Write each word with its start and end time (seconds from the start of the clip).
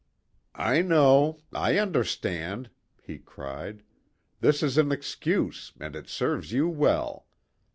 "I 0.55 0.81
know. 0.81 1.41
I 1.53 1.77
understand," 1.77 2.71
he 3.03 3.19
cried. 3.19 3.83
"This 4.39 4.63
is 4.63 4.79
an 4.79 4.91
excuse, 4.91 5.73
and 5.79 5.95
it 5.95 6.09
serves 6.09 6.51
you 6.51 6.67
well." 6.69 7.27